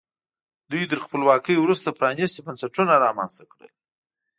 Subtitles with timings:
[0.71, 3.71] دوی تر خپلواکۍ وروسته پرانیستي بنسټونه رامنځته کړل.